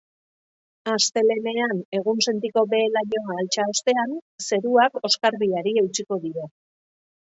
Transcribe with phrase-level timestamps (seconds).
[0.93, 4.17] Astelehenean, egunsentiko behe-lainoa altxa ostean,
[4.49, 6.53] zeruak oskarbiari eutsiko dio.